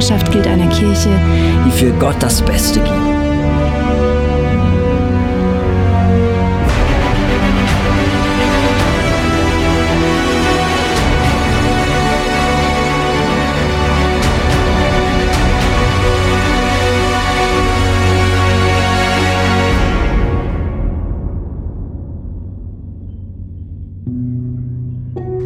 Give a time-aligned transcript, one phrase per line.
[0.00, 1.10] Unsere Leidenschaft gilt einer Kirche,
[1.66, 3.19] die für Gott das Beste gibt.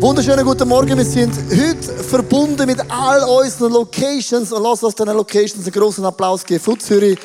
[0.04, 0.98] Wunderschönen guten Morgen.
[0.98, 6.04] Wir sind heute verbunden mit all unseren Locations und lass uns diesen Locations einen großen
[6.04, 6.62] Applaus geben.
[6.62, 7.18] Von Zürich,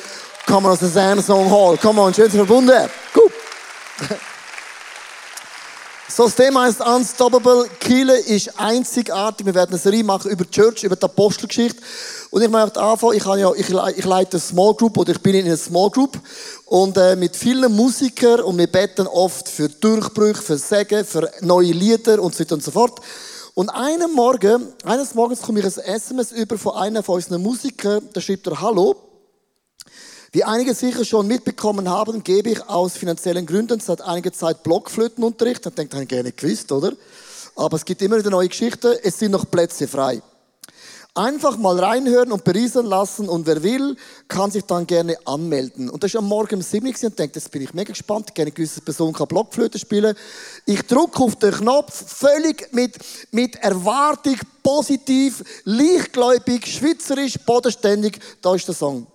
[0.46, 1.76] kommen aus der Samsung Hall.
[1.76, 2.88] Come on, schön verbunden.
[3.12, 3.32] Gut.
[6.12, 7.68] So, das Thema ist Unstoppable.
[7.78, 9.46] Kiele ist einzigartig.
[9.46, 11.80] Wir werden eine Serie machen über die Church, über die Apostelgeschichte.
[12.30, 13.68] Und ich möchte anfangen, ich, habe ja, ich
[14.04, 16.18] leite eine Small Group oder ich bin in einer Small Group
[16.70, 21.72] und äh, mit vielen Musikern und wir beten oft für Durchbrüche, für Segen, für neue
[21.72, 23.00] Lieder und so weiter und so fort.
[23.54, 28.08] Und einen Morgen, eines Morgens komme ich ein SMS über von einem von unseren Musikern,
[28.12, 28.94] da schreibt er Hallo.
[30.30, 35.66] Wie einige sicher schon mitbekommen haben, gebe ich aus finanziellen Gründen seit einiger Zeit Blockflötenunterricht.
[35.66, 36.92] Dann denkt, ich gerne gewusst, oder?
[37.56, 38.94] Aber es gibt immer wieder neue Geschichten.
[39.02, 40.22] Es sind noch Plätze frei.
[41.14, 43.96] Einfach mal reinhören und berieseln lassen und wer will,
[44.28, 45.90] kann sich dann gerne anmelden.
[45.90, 48.32] Und das ist am Morgen um 7 Uhr und denkt, jetzt bin ich mega gespannt,
[48.32, 50.14] gerne eine gewisse Person kann Blockflöte spielen.
[50.66, 52.96] Ich drücke auf den Knopf, völlig mit,
[53.32, 59.08] mit Erwartung, positiv, leichtgläubig, schweizerisch, bodenständig, da ist der Song.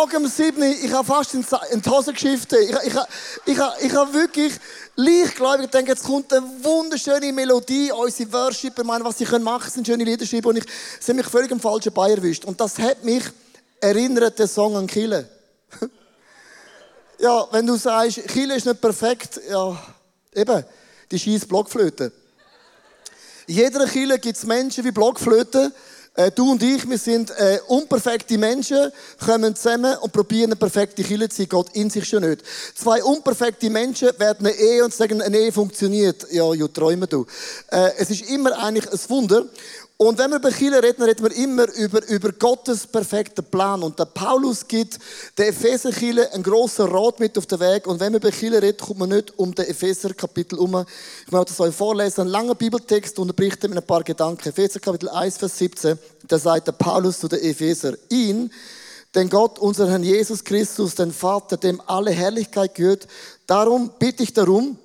[0.00, 2.60] Morgen um 7 Uhr, ich habe fast in die Hose geschiftet.
[2.60, 2.94] Ich, ich, ich,
[3.46, 4.52] ich, ich habe wirklich
[4.94, 9.86] leichtgläubig gedacht, jetzt kommt eine wunderschöne Melodie, unsere Worshipper meinen, was sie machen können, sind
[9.88, 10.50] schöne Lieder schreiben.
[10.50, 10.64] Und ich,
[11.00, 12.44] sie haben mich völlig im falschen Bein erwischt.
[12.44, 13.24] Und das hat mich
[13.80, 15.28] erinnert, der Song an Kille.
[17.18, 19.76] ja, wenn du sagst, Kille ist nicht perfekt, ja,
[20.32, 20.64] eben,
[21.10, 22.12] die scheiß Blockflöte.
[23.48, 25.72] In jeder Kille gibt es Menschen wie Blockflöte,
[26.18, 28.90] äh, du und ich, wir sind äh, unperfekte Menschen,
[29.24, 31.48] kommen zusammen und probieren eine perfekte Kirche zu sein.
[31.48, 32.42] Gott in sich schon nicht.
[32.74, 36.26] Zwei unperfekte Menschen werden eine Ehe und sagen, eine Ehe funktioniert.
[36.32, 37.24] Ja, ja, träumen du.
[37.70, 39.46] Äh, es ist immer eigentlich ein Wunder.
[40.00, 43.82] Und wenn wir über Kirche reden, reden wir immer über, über Gottes perfekten Plan.
[43.82, 44.96] Und der Paulus gibt
[45.36, 47.88] der Epheser-Kirche einen grossen Rat mit auf den Weg.
[47.88, 50.84] Und wenn wir über Kirche reden, kommt man nicht um den Epheser-Kapitel um.
[51.26, 52.20] Ich möchte das euch vorlesen.
[52.20, 54.50] Ein langer Bibeltext unterbricht mit ein paar Gedanken.
[54.50, 55.98] Epheser Kapitel 1, Vers 17.
[56.28, 58.52] Da sagt der Paulus zu den Epheser, ihn,
[59.16, 63.08] den Gott, unseren Herrn Jesus Christus, den Vater, dem alle Herrlichkeit gehört,
[63.48, 64.78] darum bitte ich darum,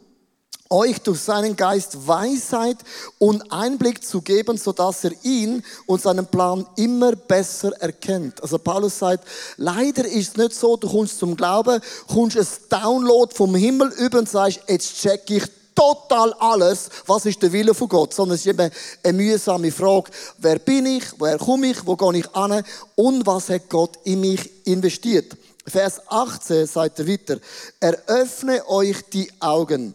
[0.74, 2.78] euch durch seinen Geist Weisheit
[3.20, 8.42] und Einblick zu geben, so dass er ihn und seinen Plan immer besser erkennt.
[8.42, 9.26] Also Paulus sagt,
[9.58, 14.20] leider ist es nicht so, du kommst zum Glauben, kommst ein Download vom Himmel über
[14.20, 15.44] und sagst, jetzt check ich
[15.76, 18.72] total alles, was ist der Wille von Gott, sondern es ist eben
[19.04, 22.64] eine mühsame Frage, wer bin ich, woher komme ich, wo gehe ich an
[22.96, 25.36] und was hat Gott in mich investiert.
[25.66, 27.38] Vers 18 sagt er weiter,
[27.80, 29.94] eröffne euch die Augen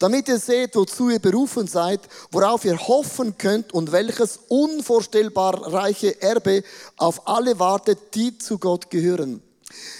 [0.00, 2.00] damit ihr seht, wozu ihr berufen seid,
[2.32, 6.64] worauf ihr hoffen könnt und welches unvorstellbar reiche Erbe
[6.96, 9.42] auf alle wartet, die zu Gott gehören.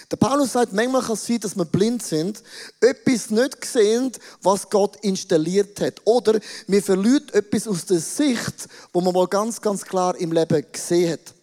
[0.09, 2.43] Der Paulus sagt, manchmal kann es sein, dass wir blind sind,
[2.81, 4.11] etwas nicht sehen,
[4.41, 6.01] was Gott installiert hat.
[6.03, 10.65] Oder wir verlieren etwas aus der Sicht, wo man mal ganz, ganz klar im Leben
[10.71, 11.33] gesehen hat.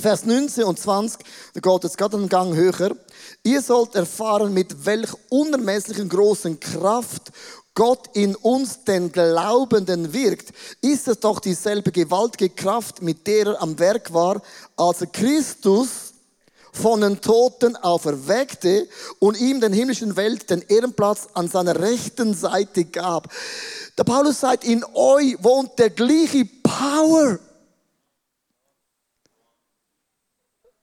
[0.00, 1.20] Vers 19 und 20,
[1.54, 2.96] da geht jetzt gerade einen Gang höher.
[3.44, 7.30] Ihr sollt erfahren, mit welch unermesslichen großen Kraft
[7.74, 10.52] Gott in uns, den Glaubenden, wirkt,
[10.82, 14.42] ist es doch dieselbe gewaltige Kraft, mit der er am Werk war,
[14.76, 16.12] als er Christus
[16.72, 18.88] von den Toten auferweckte
[19.18, 23.32] und ihm den himmlischen Welt den Ehrenplatz an seiner rechten Seite gab.
[23.96, 27.38] Der Paulus sagt, in euch wohnt der gleiche Power.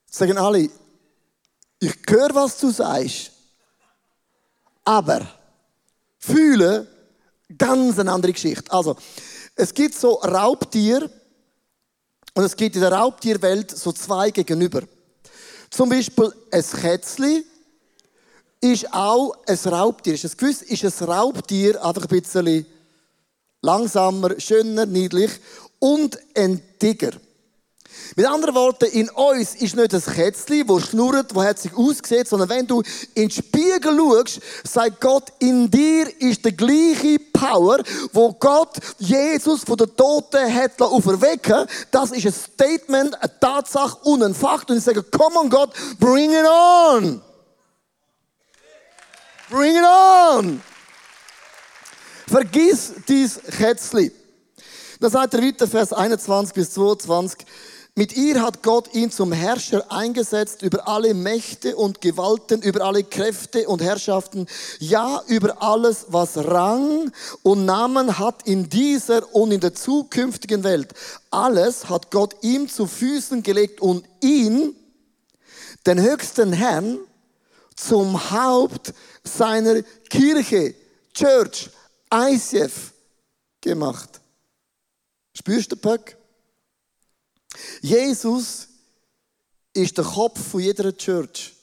[0.06, 0.70] Sagen alle,
[1.80, 3.32] ich höre, was du sagst,
[4.84, 5.26] aber
[6.20, 6.86] fühle
[7.58, 8.70] ganz eine andere Geschichte.
[8.70, 8.96] Also,
[9.56, 11.10] es gibt so Raubtier
[12.34, 14.82] und es gibt in der Raubtierwelt so zwei gegenüber.
[15.70, 17.44] Zum Beispiel ein Kätzli
[18.60, 20.14] ist auch ein Raubtier.
[20.14, 22.66] Ist es gewiss, ist ein Raubtier einfach ein bisschen
[23.62, 25.30] langsamer, schöner, niedlich
[25.78, 27.12] und ein Tiger.
[28.16, 32.48] Mit anderen Worten, in uns ist nicht ein Kätzchen, das schnurrt, das sich aussieht, sondern
[32.48, 32.82] wenn du
[33.14, 37.78] in den Spiegel schaust, sagt Gott, in dir ist die gleiche Power,
[38.12, 44.22] wo Gott Jesus von den Toten hat auferwecken Das ist ein Statement, eine Tatsache und
[44.22, 44.70] ein Fakt.
[44.70, 47.22] Und ich sage, come on Gott, bring it on!
[49.48, 50.62] Bring it on!
[52.26, 54.12] Vergiss dies Kätzchen.
[55.00, 57.46] Dann sagt er weiter, Vers 21 bis 22.
[57.96, 63.02] Mit ihr hat Gott ihn zum Herrscher eingesetzt über alle Mächte und Gewalten, über alle
[63.02, 64.46] Kräfte und Herrschaften,
[64.78, 67.10] ja über alles, was Rang
[67.42, 70.94] und Namen hat in dieser und in der zukünftigen Welt.
[71.30, 74.76] Alles hat Gott ihm zu Füßen gelegt und ihn,
[75.84, 76.98] den höchsten Herrn,
[77.74, 78.94] zum Haupt
[79.24, 80.74] seiner Kirche,
[81.12, 81.70] Church,
[82.12, 82.92] ICF
[83.60, 84.20] gemacht.
[85.34, 86.19] Spürst du, Pöck?
[87.80, 88.68] Jesus
[89.72, 91.54] ist der Kopf von jeder Church.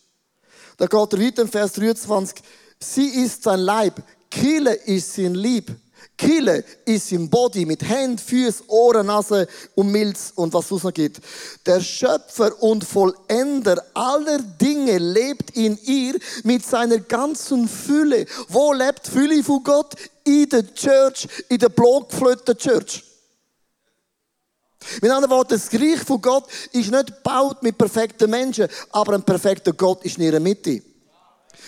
[0.77, 2.43] Da geht er weiter im Vers 23.
[2.79, 4.01] Sie ist sein Leib.
[4.29, 5.75] Kille ist sein Lieb.
[6.17, 10.93] Kille ist im Body mit Händen, Füßen, Ohren, Nase und Milz und was es noch
[10.93, 11.21] gibt.
[11.65, 18.25] Der Schöpfer und Vollender aller Dinge lebt in ihr mit seiner ganzen Fülle.
[18.49, 19.93] Wo lebt Fülle von Gott?
[20.23, 23.03] In der Church, in der Blockflöte Church.
[25.01, 29.23] Mit anderen Worten, das Reich von Gott ist nicht gebaut mit perfekten Menschen, aber ein
[29.23, 30.81] perfekter Gott ist in ihrer Mitte.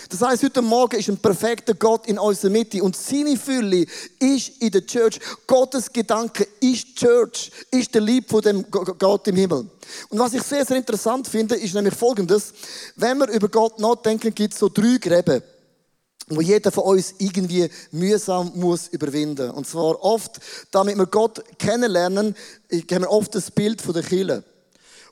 [0.09, 3.85] Das heißt, heute Morgen ist ein perfekter Gott in unserer Mitte und seine Fülle
[4.19, 5.19] ist in der Church.
[5.45, 9.69] Gottes Gedanke ist Church, ist der Lieb von dem Gott im Himmel.
[10.09, 12.53] Und was ich sehr, sehr interessant finde, ist nämlich Folgendes.
[12.95, 15.43] Wenn wir über Gott nachdenken, gibt es so drei Gräben
[16.29, 19.51] wo jeder von uns irgendwie mühsam muss überwinden.
[19.51, 20.39] Und zwar oft,
[20.71, 22.35] damit wir Gott kennenlernen,
[22.71, 24.43] haben wir oft das Bild von der Kille.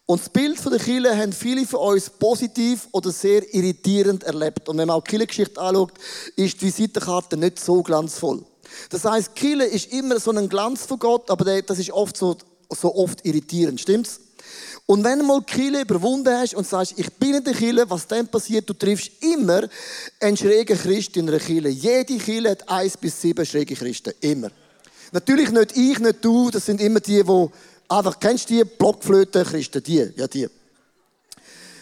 [0.05, 4.69] Und das Bild von der Kille haben viele von uns positiv oder sehr irritierend erlebt.
[4.69, 5.91] Und wenn man auch die Kille-Geschichte anschaut,
[6.37, 8.45] ist die Visitenkarte nicht so glanzvoll.
[8.89, 12.37] Das heißt, Kille ist immer so ein Glanz von Gott, aber das ist oft so,
[12.69, 13.81] so oft irritierend.
[13.81, 14.21] Stimmt's?
[14.89, 18.07] Und wenn du mal Kille überwunden hast und sagst, ich bin in der Kille, was
[18.07, 19.67] dann passiert, du triffst immer
[20.21, 21.67] einen schrägen Christ in einer Kille.
[21.67, 24.13] Jede Kille hat eins bis sieben schräge Christen.
[24.21, 24.49] Immer.
[25.11, 27.47] Natürlich nicht ich, nicht du, das sind immer die, die
[27.89, 29.83] einfach, kennst du die Blockflöten-Christen?
[29.83, 30.47] Die, ja die.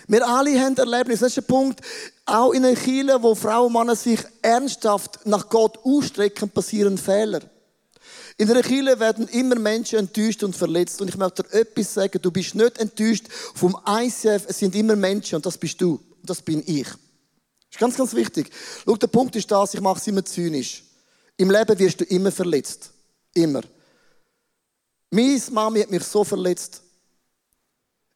[0.07, 1.81] Wir alle haben Erlebnis, das ist der Punkt,
[2.25, 7.41] auch in einer Kille, wo Frauen und Männer sich ernsthaft nach Gott ausstrecken, passieren Fehler.
[8.37, 11.01] In der Kirche werden immer Menschen enttäuscht und verletzt.
[11.01, 12.21] Und ich möchte dir etwas sagen.
[12.21, 14.45] Du bist nicht enttäuscht vom ICF.
[14.47, 15.93] Es sind immer Menschen und das bist du.
[15.93, 16.87] Und das bin ich.
[16.87, 16.97] Das
[17.71, 18.49] ist ganz, ganz wichtig.
[18.83, 20.83] Schau, der Punkt ist das, ich mache es immer zynisch.
[21.37, 22.91] Im Leben wirst du immer verletzt.
[23.33, 23.61] Immer.
[25.11, 26.81] Meine Mami hat mich so verletzt.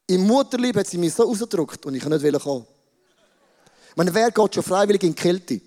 [0.07, 2.65] Im Mutterlieb hat sie mich so ausgedrückt und ich kann nicht kommen.
[3.89, 5.61] Ich meine, wer geht schon freiwillig in die Kälte?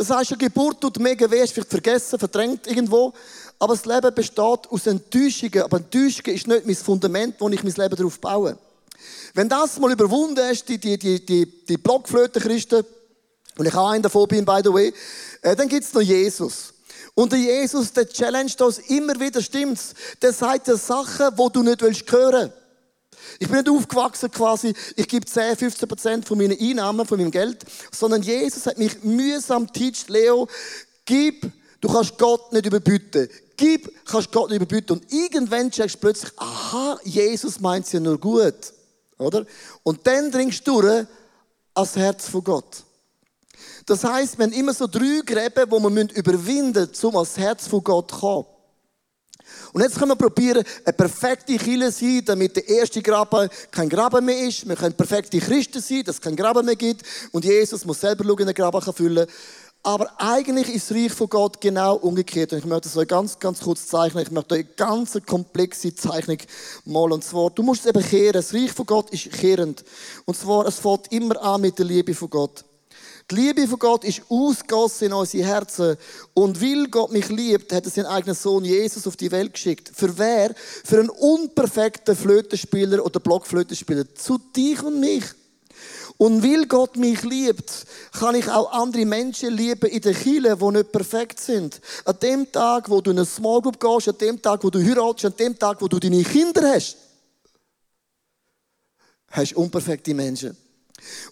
[0.00, 3.12] Das heißt, eine Geburt tut mega weh, ist vielleicht vergessen, verdrängt irgendwo.
[3.58, 4.40] Aber das Leben besteht
[4.70, 5.62] aus Enttäuschungen.
[5.62, 8.56] Aber Enttäuschungen ist nicht mein Fundament, wo ich mein Leben darauf baue.
[9.34, 12.82] Wenn das mal überwunden ist, die, die, die, die, die Blockflöten-Christen,
[13.58, 14.94] und ich auch einen davon bin, by the way,
[15.42, 16.72] äh, dann gibt's noch Jesus.
[17.14, 19.92] Und der Jesus, der challenge uns immer wieder, stimmt's?
[20.22, 22.50] Der sagt dir Sachen, wo du nicht willst hören.
[23.38, 27.30] Ich bin nicht aufgewachsen quasi, ich gebe 10, 15 Prozent von meinen Einnahmen, von meinem
[27.30, 30.48] Geld, sondern Jesus hat mich mühsam teacht, Leo,
[31.04, 33.28] gib, du kannst Gott nicht überbieten.
[33.56, 34.98] Gib, kannst Gott nicht überbieten.
[34.98, 38.72] Und irgendwann checkst du plötzlich, aha, Jesus meint es ja nur gut.
[39.18, 39.44] Oder?
[39.82, 41.06] Und dann dringst du durch
[41.74, 42.84] ans Herz von Gott.
[43.86, 47.66] Das heißt, wir haben immer so drei Gräben, die wir überwinden müssen, um ans Herz
[47.66, 48.46] von Gott zu kommen.
[49.72, 54.24] Und jetzt können wir probieren, eine perfekte Kille sein, damit der erste Graben kein Graben
[54.24, 54.68] mehr ist.
[54.68, 57.02] Wir können perfekte Christen sein, dass es kein Graben mehr gibt.
[57.32, 59.26] Und Jesus muss selber schauen, den Graben füllen
[59.82, 62.52] Aber eigentlich ist das Reich von Gott genau umgekehrt.
[62.52, 64.24] Und ich möchte das euch ganz, ganz kurz zeichnen.
[64.24, 66.38] Ich möchte euch eine ganz komplexe Zeichnung
[66.84, 67.12] malen.
[67.12, 68.32] Und zwar, du musst es eben kehren.
[68.32, 69.84] Das Reich von Gott ist kehrend.
[70.24, 72.64] Und zwar, es fängt immer an mit der Liebe von Gott.
[73.30, 75.96] Die Liebe von Gott ist ausgossen in unsere Herzen.
[76.34, 79.92] Und weil Gott mich liebt, hat er seinen eigenen Sohn Jesus auf die Welt geschickt.
[79.94, 80.52] Für wer?
[80.56, 84.14] Für einen unperfekten Flötenspieler oder Blockflötenspieler.
[84.16, 85.24] Zu dich und mich.
[86.16, 90.70] Und weil Gott mich liebt, kann ich auch andere Menschen lieben in den Kirche, die
[90.70, 91.80] nicht perfekt sind.
[92.04, 94.84] An dem Tag, wo du in eine Small Group gehst, an dem Tag, wo du
[94.84, 96.96] heiratest, an dem Tag, wo du deine Kinder hast,
[99.30, 100.56] hast du unperfekte Menschen.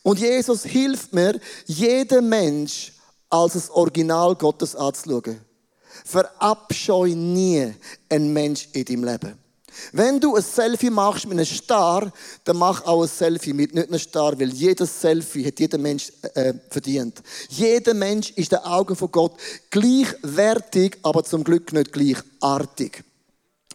[0.02, 2.92] Und Jesus hilft mir, jeden Mensch
[3.30, 5.40] als das Original Gottes anzuschauen.
[6.04, 7.74] Verabscheu nie
[8.08, 9.38] einen Mensch in deinem Leben.
[9.92, 12.12] Wenn du ein Selfie machst mit einem Star,
[12.44, 16.12] dann mach auch ein Selfie mit nicht einem Star, weil jedes Selfie hat jeder Mensch
[16.34, 17.22] äh, verdient.
[17.48, 19.36] Jeder Mensch ist den Augen von Gott
[19.70, 23.04] gleichwertig, aber zum Glück nicht gleichartig.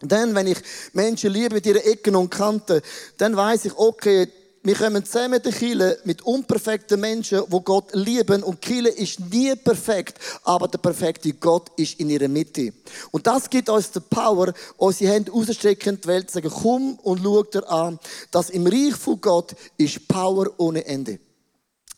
[0.02, 0.58] Dann, wenn ich
[0.92, 2.82] Menschen liebe mit ihren Ecken und Kanten,
[3.16, 4.28] dann weiß ich, okay,
[4.64, 8.42] wir kommen zusammen der Kille mit unperfekten Menschen, wo Gott lieben.
[8.42, 12.72] Und Kille ist nie perfekt, aber der perfekte Gott ist in ihrer Mitte.
[13.10, 16.94] Und das gibt uns die Power, unsere Hände auszustrecken in die Welt, zu sagen, komm
[17.02, 17.98] und schau dir an,
[18.30, 21.18] dass im Reich von Gott ist Power ohne Ende.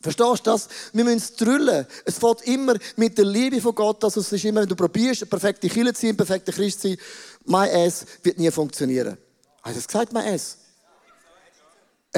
[0.01, 0.69] Verstehst du das?
[0.93, 1.87] Wir müssen es drüllen.
[2.05, 4.03] Es fängt immer mit der Liebe von Gott.
[4.03, 6.81] Also es ist immer, wenn du probierst, eine perfekte Kille zu sein, ein perfekter Christ
[6.81, 6.99] zu sein,
[7.45, 9.17] mein Ass wird nie funktionieren.
[9.63, 10.59] Hast du das gesagt, mein Ass?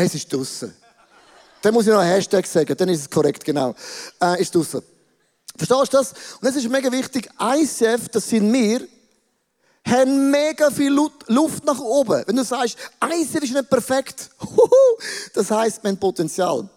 [0.01, 0.73] Es ist draussen.
[1.61, 3.75] Dann muss ich noch einen Hashtag sagen, dann ist es korrekt, genau.
[4.23, 4.81] Äh, ist draussen.
[5.57, 6.15] Verstehst du das?
[6.41, 8.87] Und es ist mega wichtig, ICF, das sind wir,
[9.85, 12.23] haben mega viel Luft nach oben.
[12.25, 14.31] Wenn du sagst, ICF ist nicht perfekt,
[15.35, 16.69] das heisst, wir haben Potenzial.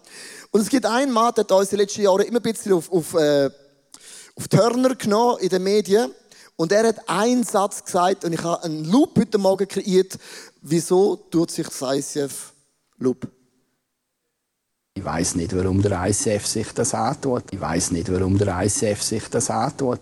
[0.50, 2.72] Und es gibt einen Mann, der hat uns in den letzten Jahren immer ein bisschen
[2.72, 3.50] auf, auf, äh,
[4.34, 6.12] auf Turner genommen in den Medien.
[6.56, 10.18] Und er hat einen Satz gesagt, und ich habe einen Loop heute Morgen kreiert,
[10.60, 12.51] wieso tut sich das ICF
[13.02, 13.28] Loop.
[14.94, 17.44] Ich weiß nicht, warum der ICF sich das antut.
[17.50, 20.00] Ich weiß nicht, warum der ICF sich das antut.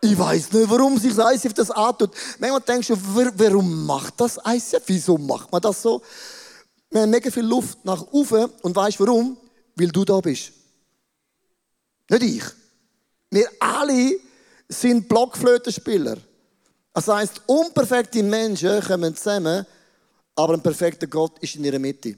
[0.00, 2.10] Ich weiß nicht, warum sich das ICF das antut.
[2.38, 4.82] Manchmal denkst du, warum macht das ICF?
[4.86, 6.02] Wieso macht man das so?
[6.90, 9.36] Wir haben mega viel Luft nach oben und weißt warum?
[9.76, 10.52] Weil du da bist.
[12.10, 12.44] Nicht ich.
[13.30, 14.16] Wir alle
[14.68, 16.16] sind Blockflötenspieler.
[16.92, 19.64] Das heisst, unperfekte Menschen kommen zusammen
[20.34, 22.16] aber ein perfekter Gott ist in ihrer Mitte.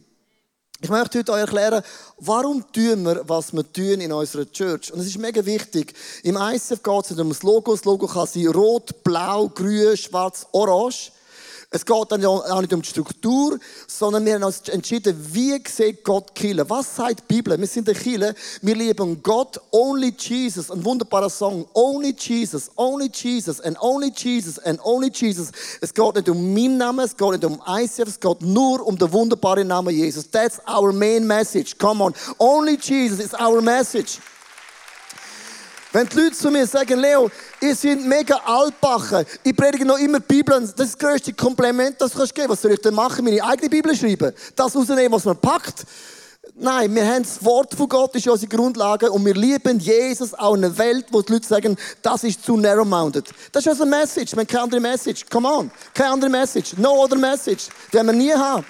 [0.81, 1.83] Ich möchte heute euch erklären,
[2.19, 4.93] warum tun wir, was wir tun in unserer Church.
[4.93, 5.95] Und es ist mega wichtig.
[6.23, 7.73] Im ICF geht es um das Logo.
[7.73, 11.13] Das Logo kann sein rot, blau, grün, schwarz, orange.
[11.75, 16.05] Es geht dann auch nicht um die Struktur, sondern wir haben uns entschieden, wie sieht
[16.05, 16.71] Gott Kille?
[16.71, 17.59] Was sagt die Bibel?
[17.59, 20.71] Wir sind der Kille, wir lieben Gott, only Jesus.
[20.71, 21.67] Ein wunderbarer Song.
[21.75, 25.51] Only Jesus, only Jesus and only Jesus and only Jesus.
[25.81, 28.97] Es geht nicht um meinen Namen, es geht nicht um ICF, es geht nur um
[28.97, 30.31] den wunderbaren Namen Jesus.
[30.31, 31.77] That's our main message.
[31.77, 32.15] Come on.
[32.39, 34.21] Only Jesus is our message.
[35.95, 40.19] Wenn die Leute zu mir sagen, Leo, ihr seid mega altbachen, ich predige noch immer
[40.19, 42.95] die Bibel, das ist das größte Kompliment, das du geben kannst Was soll ich denn
[42.95, 43.25] machen?
[43.25, 44.33] Meine eigene Bibel schreiben?
[44.57, 45.85] Das rausnehmen, was man packt?
[46.57, 50.35] Nein, wir haben das Wort von Gott, das ist unsere Grundlage und wir lieben Jesus
[50.35, 53.31] auch in einer Welt, wo die Leute sagen, das ist zu narrow-minded.
[53.53, 55.25] Das ist unsere Message, wir haben keine andere Message.
[55.31, 57.69] Come on, keine andere Message, no other message.
[57.93, 58.65] Die werden wir nie haben.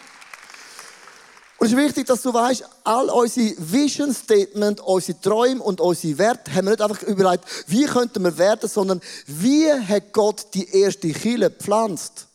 [1.59, 6.19] Und es ist wichtig, dass du weißt, all unsere Vision Statement, unsere Träume und unsere
[6.19, 10.69] Werte haben wir nicht einfach überlegt, wie könnten wir werden, sondern wie hat Gott die
[10.77, 12.27] erste Kille gepflanzt?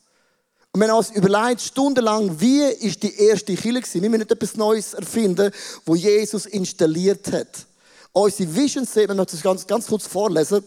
[0.72, 4.02] Und wir haben uns überlegt, stundenlang, wie ist die erste Kille gewesen?
[4.02, 5.52] Wir müssen nicht etwas Neues erfinden,
[5.86, 7.66] wo Jesus installiert hat.
[8.12, 10.64] Unsere Vision Statement, ich möchte das ganz, ganz kurz vorlesen.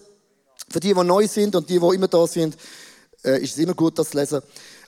[0.69, 2.57] Für die, die neu sind und die, die immer da sind,
[3.25, 4.43] äh, ist es immer gut, das zu lesen.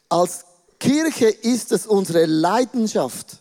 [0.09, 0.45] Als
[0.79, 3.39] Kirche ist es unsere Leidenschaft,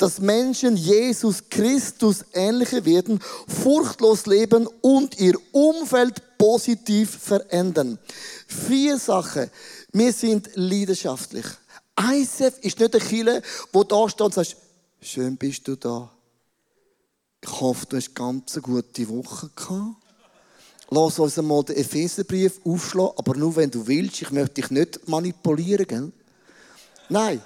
[0.00, 7.98] dass Menschen Jesus Christus ähnlicher werden, furchtlos leben und ihr Umfeld positiv verändern.
[8.46, 9.50] Vier Sachen.
[9.92, 11.44] Wir sind leidenschaftlich.
[12.00, 13.42] ICF ist nicht ein Killer,
[13.72, 14.56] wo da steht und sagt,
[15.02, 16.10] schön bist du da.
[17.42, 19.96] Ich hoffe, du hast ganz eine gute Woche gehabt.
[20.88, 24.22] Lass uns einmal den Epheserbrief aufschlagen, aber nur wenn du willst.
[24.22, 26.12] Ich möchte dich nicht manipulieren, gell?
[27.10, 27.42] Nein.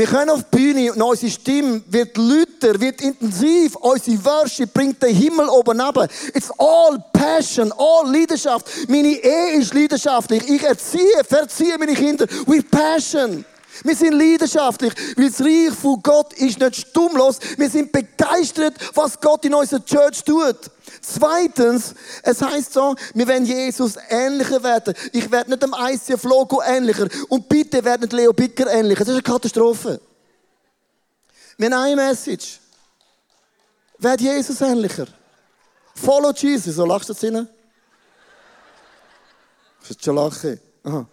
[0.00, 3.76] Wir können auf die Bühne und unsere Stimme wird lauter, wird intensiv.
[3.76, 6.08] Unsere Worship bringt den Himmel oben runter.
[6.32, 8.66] It's all passion, all Leidenschaft.
[8.88, 10.48] Meine Ehe ist leidenschaftlich.
[10.48, 13.44] Ich erziehe, verziehe meine Kinder with passion.
[13.84, 17.38] Wir sind leidenschaftlich, weil das Reich von Gott ist nicht stummlos.
[17.58, 20.56] Wir sind begeistert, was Gott in unserer Church tut.
[21.00, 24.94] Zweitens, es heißt so, wir werden Jesus ähnlicher werden.
[25.12, 27.08] Ich werde nicht dem ICF-Logo ähnlicher.
[27.28, 29.04] Und bitte werden nicht Leo Bicker ähnlicher.
[29.04, 30.00] Das ist eine Katastrophe.
[31.56, 32.60] Wir haben eine Message.
[33.98, 35.06] Werd Jesus ähnlicher.
[35.94, 36.74] Follow Jesus.
[36.74, 37.48] So lachst du jetzt rein?
[39.88, 40.60] Du schon lachen.
[40.84, 41.06] Aha.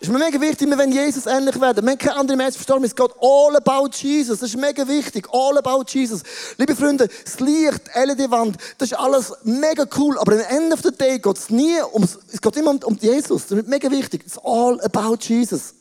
[0.00, 1.84] Es ist mir mega wichtig, wollen Jesus ähnlich werden.
[1.84, 2.84] Wir haben keine andere Message verstanden.
[2.84, 4.40] Es geht all about Jesus.
[4.40, 5.26] Das ist mega wichtig.
[5.32, 6.22] All about Jesus.
[6.58, 10.18] Liebe Freunde, das Licht, LED-Wand, das ist alles mega cool.
[10.18, 13.46] Aber am Ende the day geht es nie um, es geht immer um, um Jesus.
[13.46, 14.22] Das ist mega wichtig.
[14.26, 15.74] It's all about Jesus.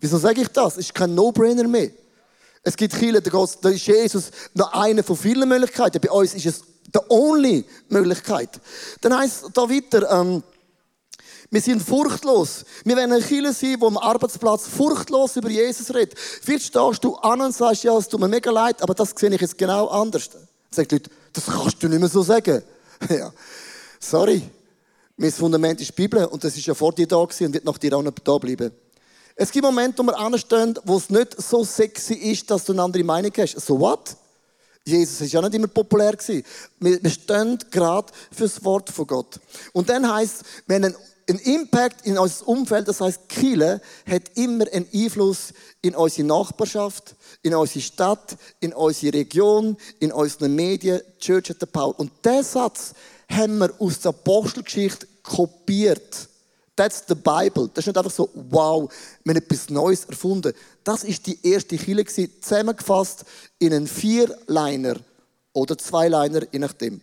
[0.00, 0.74] Wieso sage ich das?
[0.74, 1.90] Es ist kein No-Brainer mehr.
[2.62, 6.00] Es gibt viele, da ist Jesus noch eine von vielen Möglichkeiten.
[6.00, 6.62] Bei uns ist es
[6.92, 8.50] the only Möglichkeit.
[9.00, 10.42] Dann heißt da weiter, ähm,
[11.50, 12.64] wir sind furchtlos.
[12.84, 16.18] Wir werden eine Kirche sein, wo am Arbeitsplatz furchtlos über Jesus redet.
[16.18, 19.32] Vielleicht stehst du an und sagst, ja, es tut mir mega leid, aber das sehe
[19.34, 20.28] ich jetzt genau anders.
[20.28, 22.62] Dann sagen die Leute, das kannst du nicht mehr so sagen.
[23.08, 23.32] ja.
[23.98, 24.42] Sorry.
[25.16, 27.64] Mein Fundament ist die Bibel und das ist ja vor dir da gewesen und wird
[27.64, 28.70] nach dir auch noch da bleiben.
[29.34, 32.82] Es gibt Momente, wo wir anstehen, wo es nicht so sexy ist, dass du eine
[32.82, 33.58] andere Meinung hast.
[33.60, 34.16] So what?
[34.84, 36.44] Jesus ist ja nicht immer populär gewesen.
[36.78, 39.40] Wir stehen gerade für das Wort von Gott.
[39.72, 40.94] Und dann heißt, wir haben
[41.28, 47.14] einen Impact in unser Umfeld, das heißt, Kille hat immer einen Einfluss in unsere Nachbarschaft,
[47.42, 51.98] in unsere Stadt, in unsere Region, in unsere Medien, Church at the Power.
[51.98, 52.94] Und diesen Satz
[53.30, 56.28] haben wir aus der Apostelgeschichte kopiert.
[56.74, 57.68] That's the Bible.
[57.74, 58.90] Das ist nicht einfach so, wow,
[59.24, 60.52] wir haben etwas Neues erfunden.
[60.84, 63.24] Das ist die erste Kirche, zusammengefasst
[63.58, 64.96] in einen Vierliner
[65.52, 67.00] oder Zweiliner, je nachdem.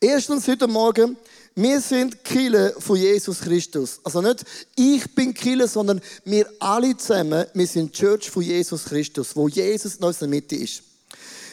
[0.00, 1.18] Erstens heute Morgen,
[1.62, 4.00] wir sind Kille von Jesus Christus.
[4.02, 4.44] Also nicht
[4.76, 9.96] ich bin Kille, sondern wir alle zusammen, wir sind Church von Jesus Christus, wo Jesus
[9.96, 10.82] in unserer Mitte ist.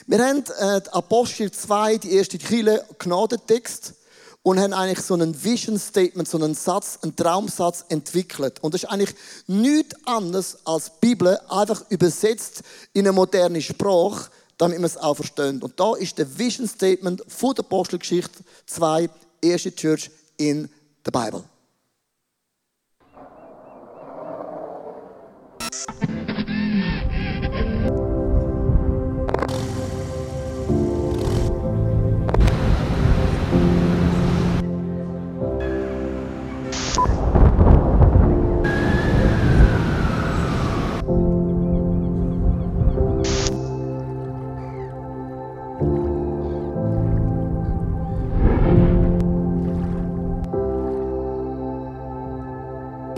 [0.05, 3.95] Wir haben äh, Apostel 2, die erste Kille, Gnadentext
[4.43, 8.63] und haben eigentlich so einen Vision Statement, so einen Satz, einen Traumsatz entwickelt.
[8.63, 9.13] Und das ist eigentlich
[9.47, 12.61] nichts anderes als die Bibel, einfach übersetzt
[12.93, 15.61] in eine moderne Sprache, damit man es auch versteht.
[15.61, 19.09] Und da ist der Vision Statement von der Apostelgeschichte 2,
[19.41, 20.69] erste Church in
[21.03, 21.45] the Bible.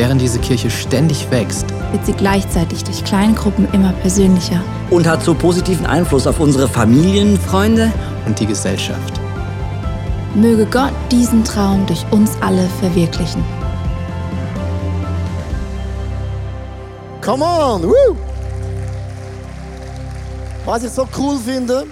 [0.00, 4.64] Während diese Kirche ständig wächst, wird sie gleichzeitig durch Kleingruppen immer persönlicher.
[4.88, 7.38] und hat so positiven Einfluss auf unsere Familien.
[7.38, 7.92] Freunde,
[8.24, 9.20] und die Gesellschaft.
[10.34, 13.44] Möge Gott diesen Traum durch uns alle verwirklichen.
[17.20, 17.82] Come on!
[17.82, 18.16] Woo!
[20.64, 21.86] Was ich so cool finde,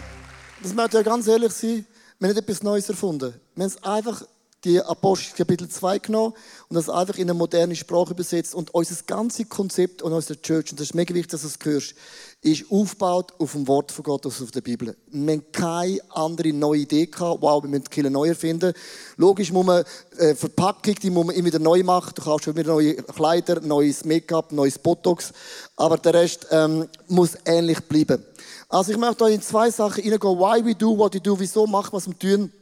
[0.63, 1.85] das möchte ja ganz ehrlich sein,
[2.19, 3.35] wir haben nicht etwas Neues erfunden.
[3.55, 4.23] Wir haben es einfach
[4.65, 6.35] die Apostel Kapitel 2 genommen
[6.69, 10.73] und das einfach in eine moderne Sprache übersetzt und unser ganzes Konzept und unsere Church,
[10.73, 11.95] und das ist mega wichtig, dass du es hörst,
[12.41, 14.97] ist aufgebaut auf dem Wort von Gott, auf der Bibel.
[15.07, 18.73] Wir haben keine andere neue Idee gehabt, wow, wir müssen die Kirche neu erfinden.
[19.17, 19.85] Logisch muss man,
[20.17, 23.61] äh, Verpackung, die muss man immer wieder neu machen, du kaufst schon wieder neue Kleider,
[23.61, 25.33] neues Make-up, neues Botox,
[25.77, 28.25] aber der Rest ähm, muss ähnlich bleiben.
[28.69, 31.67] Also ich möchte euch in zwei Sachen hineingehen, why we do what we do, wieso
[31.67, 32.53] machen wir was wir tun.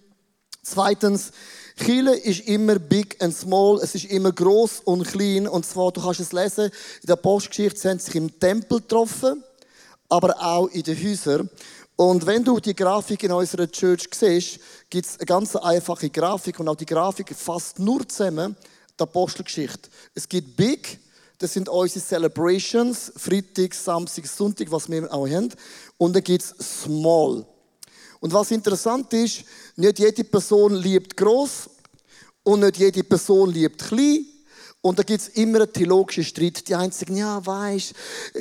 [0.62, 1.32] Zweitens,
[1.78, 5.46] Chile ist immer big and small, es ist immer groß und klein.
[5.46, 6.70] Und zwar, du kannst es lesen,
[7.02, 9.44] in der Postgeschichte sie haben sich im Tempel getroffen,
[10.08, 11.50] aber auch in den Häusern.
[11.96, 14.58] Und wenn du die Grafik in unserer Church siehst,
[14.90, 18.56] gibt es eine ganz einfache Grafik und auch die Grafik fasst nur zusammen
[18.98, 19.90] die Apostelgeschichte.
[20.14, 20.98] Es gibt Big,
[21.38, 25.50] das sind unsere Celebrations, Freitag, Samstag, Sonntag, was wir auch haben.
[25.98, 27.46] Und dann gibt es Small.
[28.20, 29.44] Und was interessant ist,
[29.76, 31.70] nicht jede Person liebt groß
[32.42, 34.26] und nicht jede Person liebt klein.
[34.86, 36.68] Und da gibt es immer einen theologischen Streit.
[36.68, 37.92] Die einen sagen, ja, weisst,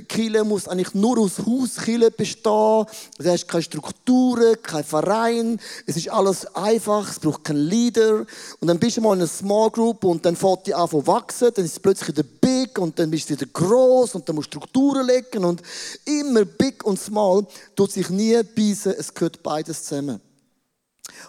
[0.08, 2.86] Kille muss eigentlich nur aus Hauskille bestehen.
[3.18, 5.60] Da hast keine Strukturen, kein Verein.
[5.88, 8.28] Es ist alles einfach, es braucht keinen Leader.
[8.60, 11.08] Und dann bist du mal in einer Small Group und dann fängt die an zu
[11.08, 11.50] wachsen.
[11.56, 14.54] Dann ist es plötzlich wieder big und dann bist du wieder groß und dann musst
[14.54, 15.44] du Strukturen legen.
[15.46, 15.64] Und
[16.06, 18.94] immer big und small tut sich nie beißen.
[19.00, 20.22] Es gehört beides zusammen.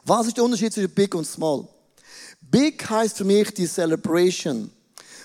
[0.05, 1.67] Was ist der Unterschied zwischen big und small?
[2.43, 4.71] Big heißt für mich die Celebration.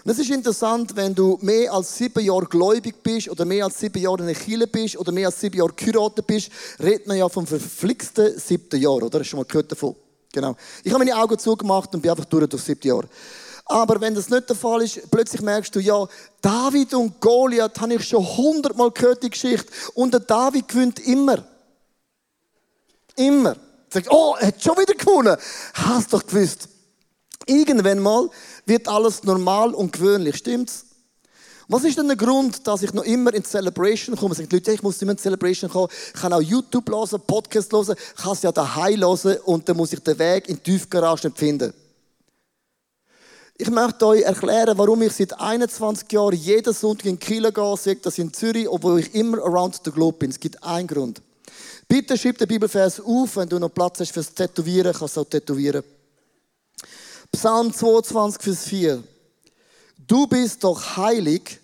[0.03, 3.79] Und es ist interessant, wenn du mehr als sieben Jahre gläubig bist oder mehr als
[3.79, 7.17] sieben Jahre in der Kirche bist oder mehr als sieben Jahre geheiratet bist, redet man
[7.17, 9.19] ja vom verflixten siebten Jahr, oder?
[9.19, 9.95] Hast du schon mal gehört davon?
[10.33, 10.55] Genau.
[10.83, 13.03] Ich habe meine Augen zugemacht und bin einfach durch das siebte Jahr.
[13.65, 16.07] Aber wenn das nicht der Fall ist, plötzlich merkst du, ja,
[16.41, 19.71] David und Goliath habe ich schon hundertmal gehört, die Geschichte.
[19.93, 21.43] Und der David gewinnt immer.
[23.15, 23.55] Immer.
[23.89, 25.37] Sagt, oh, er hat schon wieder gewonnen.
[25.73, 26.67] Hast doch gewusst.
[27.45, 28.29] Irgendwann mal
[28.65, 30.85] wird alles normal und gewöhnlich, stimmt's?
[31.67, 34.35] Was ist denn der Grund, dass ich noch immer in Celebration komme?
[34.35, 35.87] Sagen die Leute, ich muss immer in Celebration kommen.
[36.13, 39.93] Ich kann auch YouTube hören, Podcast hören, kann es ja daheim hören und dann muss
[39.93, 41.73] ich den Weg in die Tiefgarage nicht finden.
[43.57, 47.99] Ich möchte euch erklären, warum ich seit 21 Jahren jeden Sonntag in Kiel gehe, sage
[48.01, 50.31] das in Zürich, obwohl ich immer around the globe bin.
[50.31, 51.21] Es gibt einen Grund.
[51.87, 55.25] Bitte schreib den Bibelvers auf, wenn du noch Platz hast fürs Tätowieren, kannst du auch
[55.25, 55.83] tätowieren.
[57.31, 59.03] Psalm 22, Vers 4.
[60.07, 61.59] Du bist doch heilig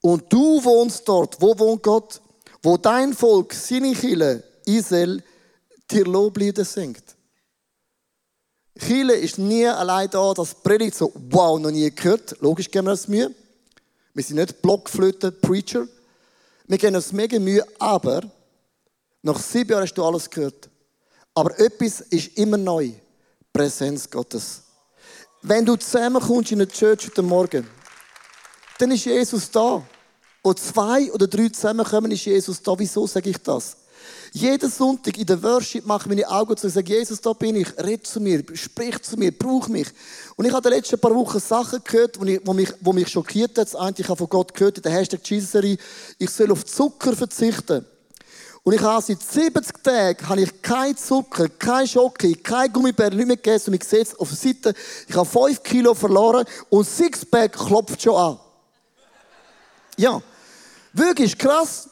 [0.00, 1.40] und du wohnst dort.
[1.40, 2.20] Wo wohnt Gott?
[2.62, 5.22] Wo dein Volk, seine Chile, Israel,
[5.90, 7.02] dir Loblieder singt.
[8.78, 12.36] Chile ist nie allein da, das Predigt so, wow, noch nie gehört.
[12.40, 13.34] Logisch geben wir uns Mühe.
[14.14, 15.86] Wir sind nicht Blockflöten-Preacher.
[16.66, 18.22] Wir geben uns mega Mühe, aber
[19.22, 20.70] nach sieben Jahren hast du alles gehört.
[21.34, 22.92] Aber etwas ist immer neu.
[23.60, 24.62] Präsenz Gottes.
[25.42, 27.68] Wenn du zusammenkommst in eine Church heute Morgen,
[28.78, 29.82] dann ist Jesus da.
[30.42, 32.72] Wo zwei oder drei zusammenkommen, ist Jesus da.
[32.78, 33.76] Wieso sage ich das?
[34.32, 37.56] Jeden Sonntag in der Worship mache ich meine Augen zu und sage, Jesus, da bin
[37.56, 39.88] ich, red zu mir, sprich zu mir, brauch mich.
[40.36, 43.58] Und ich habe in den letzten paar Wochen Sachen gehört, die mich, mich, mich schockiert
[43.58, 43.66] hat.
[43.66, 45.62] Das eine, ich habe von Gott gehört, in der Hashtag Jesus
[46.16, 47.84] ich soll auf Zucker verzichten.
[48.62, 53.26] Und ich habe seit 70 Tagen habe ich kein Zucker, kein Schoki, kein Gummibär, nicht
[53.26, 53.70] mehr gegessen.
[53.70, 54.74] Und ich sehe es auf der Seite,
[55.08, 58.38] ich habe 5 Kilo verloren und Sixpack klopft schon an.
[59.96, 60.22] Ja.
[60.92, 61.89] Wirklich krass.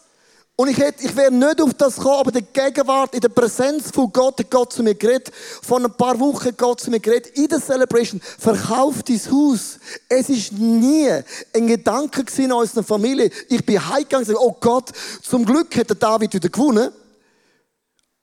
[0.60, 3.28] Und ich, hätte, ich wäre nicht auf das gekommen, aber in der Gegenwart, in der
[3.28, 5.30] Präsenz von Gott, hat Gott zu mir geredet.
[5.62, 7.38] Vor ein paar Wochen hat Gott zu mir geredet.
[7.38, 9.78] In der Celebration, verkauf dein Haus.
[10.08, 11.08] Es ist nie
[11.54, 13.30] ein Gedanke in unserer Familie.
[13.48, 14.90] Ich bin heimgegangen und gesagt, oh Gott,
[15.22, 16.90] zum Glück hat David wieder gewonnen.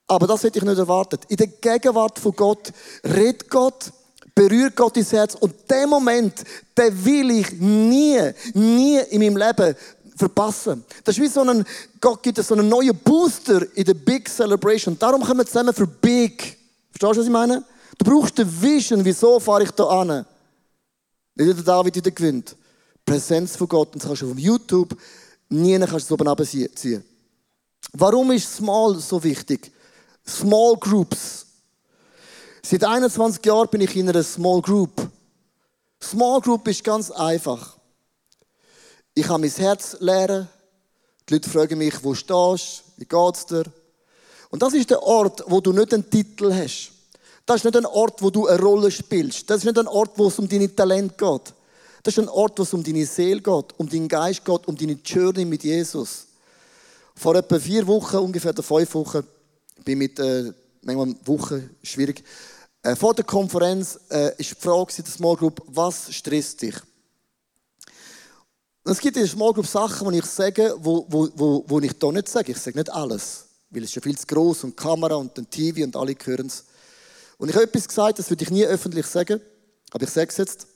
[0.05, 1.21] Aber das hätte ich nicht erwartet.
[1.29, 2.73] In der Gegenwart von Gott
[3.05, 3.93] redet Gott,
[4.35, 6.33] berührt Gott ins Herz und der Moment,
[6.77, 8.19] den will ich nie,
[8.53, 9.75] nie in meinem Leben
[10.15, 10.83] verpassen.
[11.03, 11.65] Das ist wie so ein,
[11.99, 14.97] Gott gibt so einen neuen Booster in der Big Celebration.
[14.97, 16.57] Darum kommen wir zusammen für Big.
[16.91, 17.63] Verstehst du, was ich meine?
[17.97, 20.25] Du brauchst eine Vision, wieso fahre ich da an?
[21.35, 22.55] Nicht der David wieder gewinnt.
[23.05, 23.93] Präsenz von Gott.
[23.93, 24.95] Und das kannst du auf YouTube
[25.49, 27.03] nie kannst du es oben runterziehen.
[27.93, 29.71] Warum ist Small so wichtig?
[30.27, 31.45] Small Groups.
[32.61, 35.09] Seit 21 Jahren bin ich in einer Small Group.
[36.01, 37.74] Small Group ist ganz einfach.
[39.15, 40.47] Ich kann mein Herz leeren.
[41.27, 43.01] Die Leute fragen mich, wo stehst du?
[43.01, 43.63] Wie geht's dir?
[44.49, 46.91] Und das ist der Ort, wo du nicht einen Titel hast.
[47.45, 49.49] Das ist nicht ein Ort, wo du eine Rolle spielst.
[49.49, 51.53] Das ist nicht ein Ort, wo es um deine Talent geht.
[52.03, 54.77] Das ist ein Ort, wo es um deine Seele geht, um deinen Geist geht, um
[54.77, 56.27] deine Journey mit Jesus.
[57.15, 59.23] Vor etwa vier Wochen, ungefähr fünf Wochen,
[59.83, 62.23] bin mit, äh, manchmal Wochen, schwierig,
[62.85, 66.75] Äh, vor der Konferenz äh, ist die Frage in der Small Group, was stresst dich?
[68.87, 72.51] Es gibt in der Small Group Sachen, die ich sage, wo ich hier nicht sage.
[72.51, 75.49] Ich sage nicht alles, weil es ist ja viel zu groß und Kamera und dann
[75.49, 76.65] TV und alle hören es.
[77.39, 79.41] Und ich habe etwas gesagt, das würde ich nie öffentlich sagen,
[79.89, 80.67] aber ich sage es jetzt.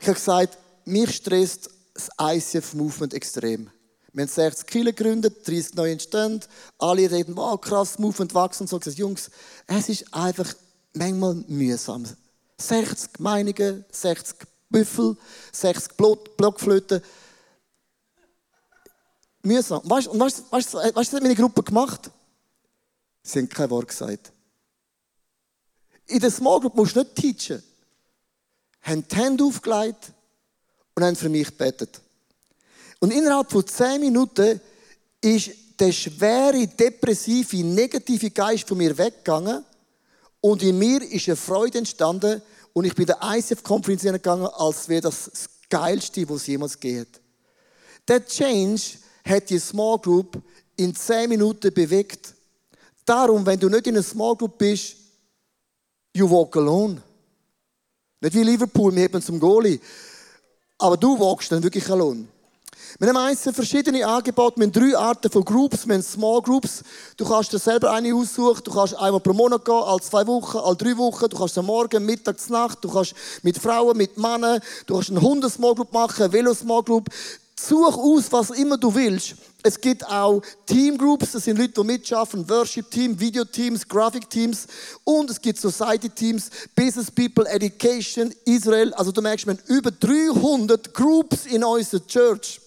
[0.00, 0.56] Ich habe gesagt,
[0.86, 3.70] mich stresst das ICF-Movement extrem.
[4.14, 6.40] Wir haben 60 Kilo gegründet, 30 neue entstehen.
[6.78, 8.80] Alle reden, wow, krass, Movement wachsen und so.
[8.80, 9.30] Sage, Jungs,
[9.66, 10.54] es ist einfach
[10.94, 12.06] manchmal mühsam.
[12.56, 15.16] 60 Meinungen, 60 Büffel,
[15.52, 15.96] 60
[16.36, 17.02] Blockflöten.
[19.42, 19.80] Mühsam.
[19.84, 22.10] Weißt du, weißt, weißt, was hat meine Gruppe gemacht?
[23.22, 24.32] Sie haben kein Wort gesagt.
[26.06, 27.62] In der Small Group musst du nicht teachen.
[28.82, 30.12] Haben die Hände aufgelegt
[30.94, 32.00] und haben für mich gebetet.
[33.00, 34.60] Und innerhalb von zehn Minuten
[35.20, 39.64] ist der schwere, depressive, negative Geist von mir weggegangen
[40.40, 45.02] und in mir ist eine Freude entstanden und ich bin der ICF-Konferenz gegangen, als wäre
[45.02, 47.20] das das Geilste, was jemals geht.
[48.06, 48.82] Der Change
[49.24, 50.40] hat die Small Group
[50.76, 52.34] in zehn Minuten bewegt.
[53.04, 54.96] Darum, wenn du nicht in einer Small Group bist,
[56.14, 57.02] you walk alone.
[58.20, 59.80] Nicht wie Liverpool, wir haben zum Goalie.
[60.78, 62.26] Aber du walkst dann wirklich alone.
[62.98, 64.58] Wir haben eins verschiedene Angebote.
[64.58, 65.86] Wir haben drei Arten von Groups.
[65.86, 66.82] Wir haben Small Groups.
[67.16, 68.62] Du kannst dir selber eine aussuchen.
[68.64, 71.28] Du kannst einmal pro Monat gehen, alle zwei Wochen, alle drei Wochen.
[71.28, 72.78] Du kannst am Morgen, Mittag, Nacht.
[72.82, 74.60] Du kannst mit Frauen, mit Männern.
[74.86, 77.08] Du kannst eine Hunde-Small Group machen, eine Velo-Small Group.
[77.60, 79.34] Such aus, was immer du willst.
[79.64, 84.66] Es gibt auch Teamgroups, das sind Leute, die mitschaffen, Worship-Team, Videoteams, Graphic-Teams
[85.02, 88.94] und es gibt Society-Teams, Business People, Education, Israel.
[88.94, 92.60] Also du merkst, wir haben über 300 Groups in unserer Church.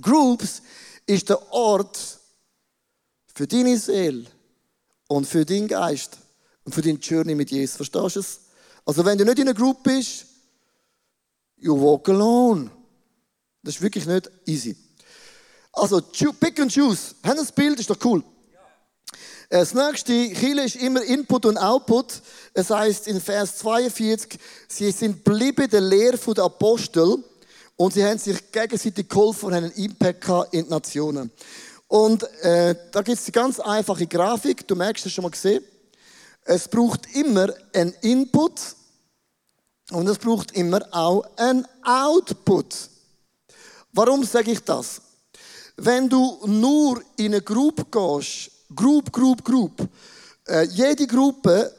[0.00, 0.62] Groups
[1.06, 1.98] ist der Ort
[3.34, 4.26] für deine Seele
[5.08, 6.18] und für deinen Geist
[6.64, 7.76] und für deine Journey mit Jesus.
[7.76, 8.40] Verstehst du es?
[8.84, 10.26] Also wenn du nicht in einer Group bist,
[11.56, 12.70] you walk alone.
[13.62, 14.76] Das ist wirklich nicht easy.
[15.72, 17.14] Also, pick and choose.
[17.24, 17.80] Haben das Bild?
[17.80, 18.22] Ist doch cool.
[19.48, 22.22] Äh, das nächste, Chile ist immer Input und Output.
[22.52, 27.22] Es heißt in Vers 42, sie sind blieben der Lehre der Apostel
[27.76, 31.30] und sie haben sich gegenseitig geholfen und haben einen Impact in die Nationen.
[31.88, 35.62] Und äh, da gibt es die ganz einfache Grafik, du merkst es schon mal gesehen.
[36.44, 38.60] Es braucht immer einen Input
[39.90, 42.90] und es braucht immer auch einen Output.
[43.92, 45.00] Warum sage ich das?
[45.76, 49.88] Wenn du nur in eine Group gehst, Group, Group, Group,
[50.46, 51.72] äh, jede Gruppe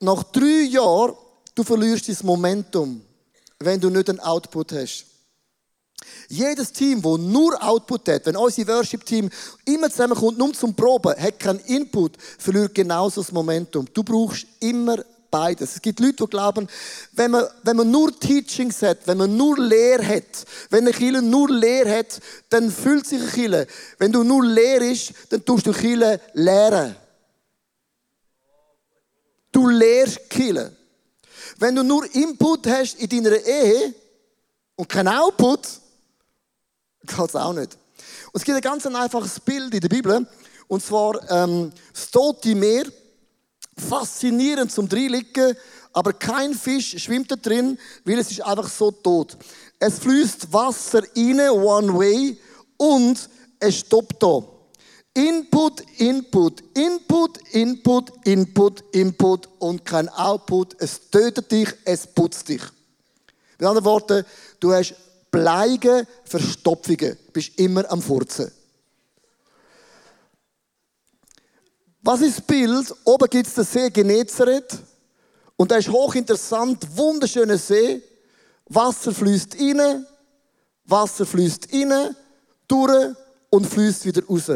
[0.00, 1.14] nach drei Jahren,
[1.54, 3.02] du verlierst das Momentum,
[3.58, 5.09] wenn du nicht einen Output hast.
[6.28, 9.28] Jedes Team, wo nur Output hat, wenn unser Worship-Team
[9.64, 13.86] immer zusammenkommt, nur zum Proben, hat keinen Input, verliert genauso das Momentum.
[13.92, 14.98] Du brauchst immer
[15.30, 15.76] beides.
[15.76, 16.68] Es gibt Leute, die glauben,
[17.12, 21.22] wenn man, wenn man nur Teachings hat, wenn man nur Lehr hat, wenn eine Kille
[21.22, 23.66] nur Lehr hat, dann fühlt sich eine Kille.
[23.98, 26.96] Wenn du nur Lehr ist, dann tust du Kille lehren.
[29.52, 30.76] Du lehrst Kille.
[31.58, 33.94] Wenn du nur Input hast in deiner Ehe
[34.76, 35.68] und kein Output,
[37.06, 37.76] geht es auch nicht.
[38.32, 40.26] Und es gibt ein ganz einfaches Bild in der Bibel,
[40.68, 42.84] und zwar ähm, das tote Meer
[43.76, 45.56] faszinierend zum Dreiliegen,
[45.92, 49.36] aber kein Fisch schwimmt da drin, weil es ist einfach so tot.
[49.78, 52.38] Es fließt Wasser rein, one way,
[52.76, 54.42] und es stoppt da.
[55.14, 60.76] Input, Input, Input, Input, Input, Input und kein Output.
[60.78, 62.62] Es tötet dich, es putzt dich.
[63.58, 64.24] Mit anderen Worten,
[64.60, 64.94] du hast
[65.30, 68.50] Bleigen, Verstopfungen, bist immer am Furzen.
[72.02, 72.94] Was ist das Bild?
[73.04, 74.78] Oben gibt es den See Genezareth.
[75.56, 78.02] Und der ist hochinteressant, wunderschöner See.
[78.66, 80.06] Wasser fließt rein,
[80.84, 82.16] Wasser fließt rein,
[82.66, 83.14] durch
[83.50, 84.50] und fließt wieder raus.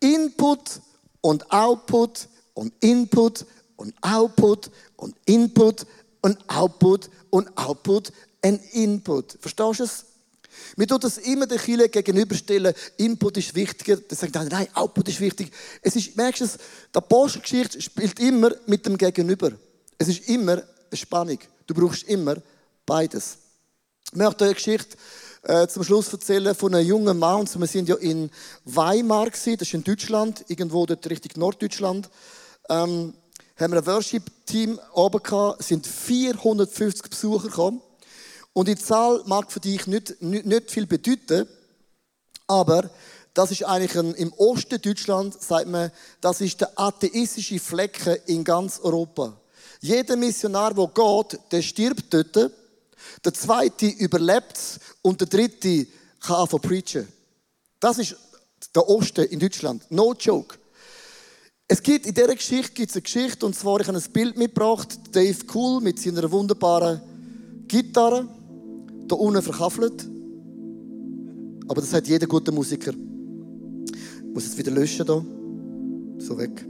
[0.00, 0.80] Input
[1.20, 3.44] und Output und Input
[3.76, 5.84] und Output und Input
[6.22, 8.12] und Output und Output
[8.44, 9.36] und Input.
[9.40, 10.04] Verstehst du es?
[10.76, 12.74] Wir tun das immer der Kirche gegenüberstellen.
[12.96, 13.96] Input ist wichtiger.
[13.96, 15.52] Dann sagt einer, nein, Output ist wichtig.
[15.82, 19.52] Es ist, merkst du es, die Apostelgeschichte spielt immer mit dem Gegenüber.
[19.98, 21.38] Es ist immer eine Spannung.
[21.66, 22.36] Du brauchst immer
[22.86, 23.38] beides.
[24.10, 24.96] Ich möchte eine Geschichte
[25.42, 27.48] äh, zum Schluss erzählen von einem jungen Mann.
[27.52, 28.30] Wir sind ja in
[28.64, 32.08] Weimar gewesen, das ist in Deutschland, irgendwo dort Richtung Norddeutschland.
[32.68, 33.14] Ähm,
[33.56, 37.80] haben wir ein Worship-Team oben gehabt, sind 450 Besucher gekommen.
[38.58, 41.46] Und die Zahl mag für dich nicht, nicht, nicht viel bedeuten,
[42.48, 42.90] aber
[43.32, 48.42] das ist eigentlich ein, im Osten Deutschland, sagt man, das ist der atheistische Flecken in
[48.42, 49.40] ganz Europa.
[49.80, 52.50] Jeder Missionar, der geht, der stirbt dort.
[53.24, 54.58] Der zweite überlebt
[55.02, 55.86] und der dritte
[56.18, 57.06] kann anfangen preachen.
[57.78, 58.16] Das ist
[58.74, 59.88] der Osten in Deutschland.
[59.88, 60.58] No joke.
[61.68, 64.98] Es gibt in dieser Geschichte gibt's eine Geschichte, und zwar, ich habe ein Bild mitgebracht,
[65.12, 67.00] Dave Cool mit seiner wunderbaren
[67.68, 68.26] Gitarre,
[69.08, 70.08] da unten verkaffelt.
[71.68, 72.92] Aber das hat jeder gute Musiker.
[72.92, 75.24] Ich muss es wieder löschen hier.
[76.18, 76.66] So weg.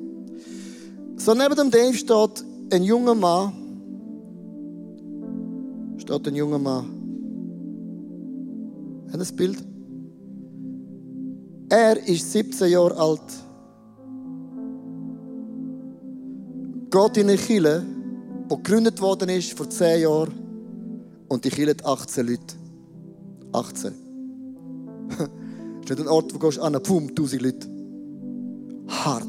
[1.17, 3.53] So neben dem Dave steht ein junger Mann.
[5.99, 6.87] Steht ein junger Mann.
[9.09, 9.59] Haben das Bild?
[11.69, 13.21] Er ist 17 Jahre alt.
[16.91, 17.85] Geht in eine Kirche,
[18.51, 20.48] die gegründet worden ist vor 10 Jahren.
[21.29, 22.55] Und die hat 18 Leute.
[23.53, 23.93] 18.
[25.09, 25.19] das
[25.85, 27.69] ist nicht ein Ort, wo du gehst, an Pum, 1000 Leute.
[28.89, 29.27] Hart.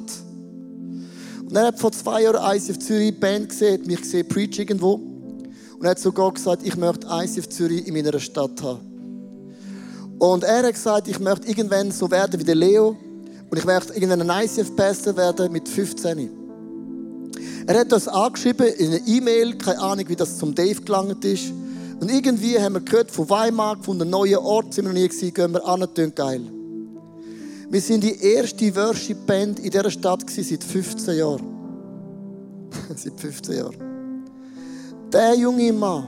[1.50, 4.94] Und er hat vor zwei Jahren ICF Zürich Band gesehen, mich gesehen, Preach irgendwo.
[4.94, 8.80] Und er hat sogar gesagt, ich möchte ICF Zürich in meiner Stadt haben.
[10.20, 12.98] Und er hat gesagt, ich möchte irgendwann so werden wie der Leo.
[13.50, 16.30] Und ich möchte irgendwann ein ICF-Pastor werden mit 15.
[17.66, 21.52] Er hat das angeschrieben in einer E-Mail, keine Ahnung, wie das zum Dave gelangt ist.
[22.00, 25.08] Und irgendwie haben wir gehört von Weimar, von einem neuen Ort, sind wir noch nie
[25.08, 26.42] gewesen, gehen wir an, das geil.
[27.70, 31.44] Wir sind die erste Worship-Band in dieser Stadt seit 15 Jahren.
[32.96, 33.76] seit 15 Jahren.
[35.12, 36.08] Der junge Mann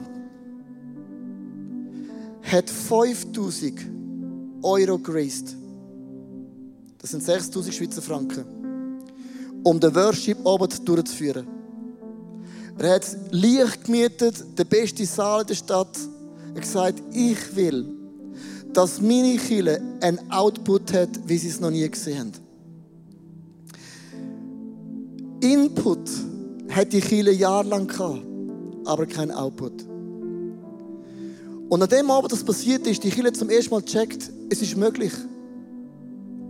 [2.43, 3.79] hat 5000
[4.63, 5.55] Euro geraced.
[6.99, 8.45] Das sind 6000 Schweizer Franken.
[9.63, 11.60] Um den Worship oben durchzuführen.
[12.81, 15.99] Er hat Licht gemietet, der beste Saal der Stadt.
[16.55, 17.85] Er gesagt, ich will,
[18.73, 22.31] dass meine Kirche einen Output hat, wie sie es noch nie gesehen haben.
[25.41, 26.09] Input
[26.69, 28.23] hat die Kirche jahrelang gehabt,
[28.85, 29.85] aber kein Output.
[31.69, 34.75] Und an dem Abend, das passiert ist, die Kirche zum ersten Mal checkt, es ist
[34.75, 35.13] möglich.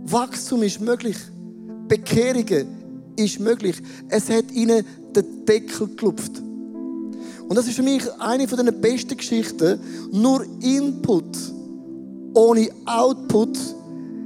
[0.04, 1.18] Wachstum ist möglich.
[1.88, 2.81] Bekehrungen
[3.16, 3.76] ist möglich.
[4.08, 6.42] Es hat ihnen den Deckel geklopft.
[7.48, 9.78] Und das ist für mich eine von den besten Geschichten.
[10.12, 11.36] Nur Input
[12.34, 13.58] ohne Output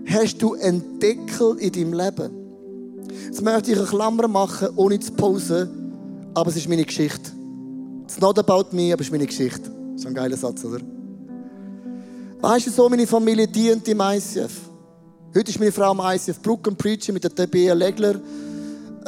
[0.06, 2.30] hast du einen Deckel in deinem Leben.
[3.24, 5.68] Jetzt möchte ich eine Klammer machen, ohne zu pausen,
[6.34, 7.32] aber es ist meine Geschichte.
[8.04, 9.70] It's not about me, aber es ist meine Geschichte.
[9.92, 10.80] Das ist ein geiler Satz, oder?
[12.40, 14.52] Weißt du, so meine Familie dient im ICF.
[15.34, 18.20] Heute ist meine Frau am ICF Brücken Preacher mit der TB Legler.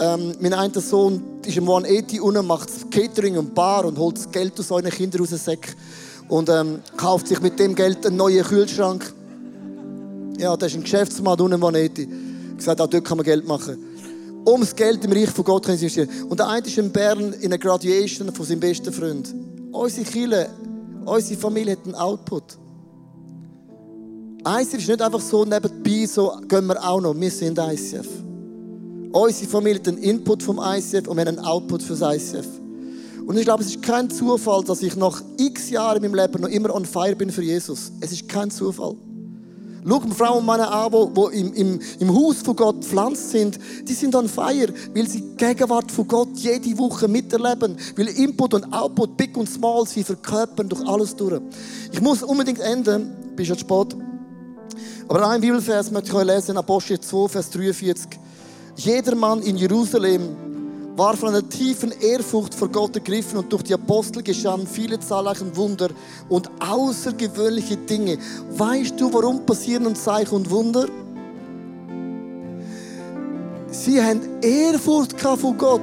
[0.00, 4.30] Ähm, mein einer Sohn ist im 180 unten, macht Catering und Bar und holt das
[4.30, 5.74] Geld aus seinen Kindern aus dem Sack
[6.28, 9.12] und ähm, kauft sich mit dem Geld einen neuen Kühlschrank.
[10.38, 12.08] Ja, das ist ein Geschäftsmann unten im 180.
[12.56, 13.76] gesagt, auch dort kann man Geld machen.
[14.44, 16.08] Um das Geld im Reich von Gott zu investieren.
[16.28, 19.34] Und der eine ist in Bern in einer Graduation von seinem besten Freund.
[19.72, 20.48] Unsere Kirche,
[21.04, 22.56] unsere Familie hat einen Output.
[24.46, 27.18] ICF ist nicht einfach so nebenbei, so gehen wir auch noch.
[27.18, 28.27] Wir sind ICF.
[29.12, 32.46] Unsere Familie hat einen Input vom ICF und wir haben einen Output für das ICF.
[33.26, 36.42] Und ich glaube, es ist kein Zufall, dass ich nach x Jahren in meinem Leben
[36.42, 37.92] noch immer on fire bin für Jesus.
[38.00, 38.96] Es ist kein Zufall.
[39.86, 43.58] Schau Frauen und Männer an, die im, im, im Haus von Gott pflanzt sind.
[43.86, 47.76] Die sind on fire, weil sie die Gegenwart von Gott jede Woche miterleben.
[47.96, 51.40] Weil Input und Output, big und small, sie verkörpern durch alles durch.
[51.92, 53.96] Ich muss unbedingt enden, bist schon spät.
[55.08, 58.27] Aber ein Bibelvers möchte ich euch lesen, Apostel 2, Vers 43.
[58.78, 60.36] Jeder Mann in Jerusalem
[60.94, 65.56] war von einer tiefen Ehrfurcht vor Gott ergriffen und durch die Apostel geschahen viele zahlreiche
[65.56, 65.88] Wunder
[66.28, 68.18] und außergewöhnliche Dinge.
[68.50, 70.86] Weißt du, warum passieren Zeichen und Wunder?
[73.72, 75.82] Sie haben Ehrfurcht von Gott.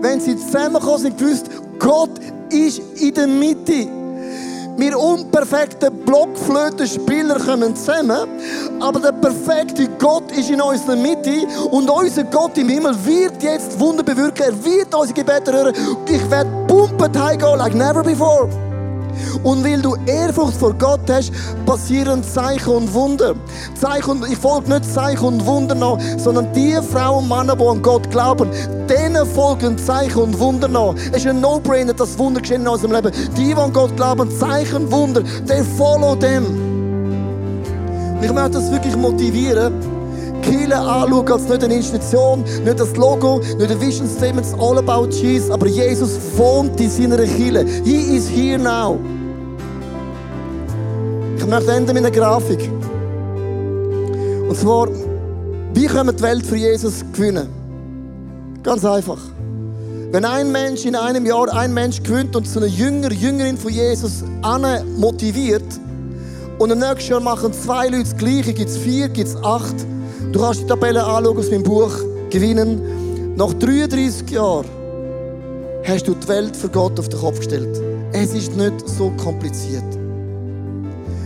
[0.00, 3.95] Wenn sie zusammengekommen sind, gewusst, Gott ist in der Mitte.
[4.78, 8.28] Wir unperfekten Blockflötenspieler kommen zusammen,
[8.78, 13.78] aber der perfekte Gott ist in unserer Mitte und unser Gott im Himmel wird jetzt
[13.80, 14.42] Wunder bewirken.
[14.42, 15.74] Er wird unsere Gebete hören.
[16.08, 16.50] Ich werde
[17.18, 18.65] heimgehen like never before.
[19.42, 21.32] Und weil du Ehrfurcht vor Gott hast,
[21.64, 23.34] passieren Zeichen und Wunder.
[23.74, 27.82] Zeichen, ich folge nicht Zeichen und Wunder nach, sondern die Frauen und Männer, die an
[27.82, 28.50] Gott glauben,
[28.88, 30.94] denen folgen Zeichen und Wunder nach.
[31.12, 33.12] Es ist ein No-Brainer, dass Wunder geschehen in unserem Leben.
[33.36, 36.44] Die, die an Gott glauben, Zeichen, Wunder, they follow them.
[38.16, 39.95] Und ich möchte das wirklich motivieren.
[40.46, 44.78] Kirche anschauen als nicht eine Institution, nicht das Logo, nicht ein Vision Statement, it's all
[44.78, 45.50] about Jesus.
[45.50, 47.64] Aber Jesus wohnt in seiner Kirche.
[47.84, 48.98] He is here now.
[51.36, 52.70] Ich möchte enden mit einer Grafik.
[54.48, 54.88] Und zwar,
[55.74, 57.48] wie können wir die Welt für Jesus gewinnen?
[58.62, 59.18] Ganz einfach.
[60.12, 63.72] Wenn ein Mensch in einem Jahr ein Mensch gewinnt und so eine Jünger, Jüngerin von
[63.72, 64.24] Jesus
[64.96, 65.64] motiviert
[66.58, 69.74] und im nächsten Jahr machen zwei Leute das Gleiche, gibt es vier, gibt es acht.
[70.32, 71.92] Du kannst die Tabelle anschauen aus meinem Buch,
[72.30, 73.34] gewinnen.
[73.36, 74.66] Nach 33 Jahren
[75.84, 77.80] hast du die Welt für Gott auf den Kopf gestellt.
[78.12, 79.84] Es ist nicht so kompliziert.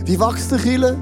[0.05, 0.97] Wie wächst der Kille?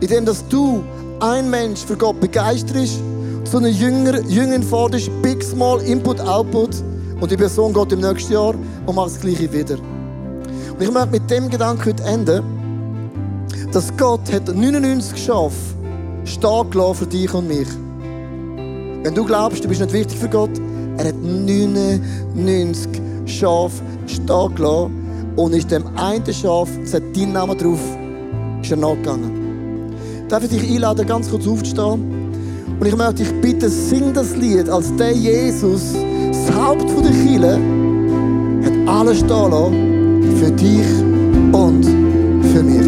[0.00, 0.84] Indem dass du
[1.20, 3.00] ein Mensch für Gott begeisterst,
[3.44, 6.76] so eine Jünger, Jüngerin forderst, Big Small, Input, Output
[7.20, 8.54] und die Person geht im nächsten Jahr
[8.86, 9.76] und macht das Gleiche wieder.
[9.76, 12.42] Und ich möchte mit dem Gedanken heute enden,
[13.72, 15.77] dass Gott hat 99 Schafe
[16.28, 17.68] stehen gelassen für dich und mich.
[19.02, 20.50] Wenn du glaubst, du bist nicht wichtig für Gott,
[20.98, 27.56] er hat 99 Schafe stehen gelassen und ist dem einen Schaf, es hat deinen Namen
[27.56, 27.80] drauf,
[28.60, 29.94] ist er nachgegangen.
[30.28, 32.18] Darf ich dich einladen, ganz kurz aufzustehen?
[32.80, 35.94] Und ich möchte dich bitten, sing das Lied, als der Jesus,
[36.32, 37.58] das Haupt der Kirche,
[38.64, 40.86] hat alles stehen lassen für dich
[41.52, 41.84] und
[42.52, 42.87] für mich.